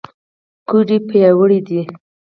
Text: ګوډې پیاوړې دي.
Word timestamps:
ګوډې 0.69 0.97
پیاوړې 1.07 1.59
دي. 1.67 1.81